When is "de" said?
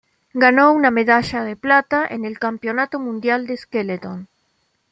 1.43-1.55, 3.45-3.55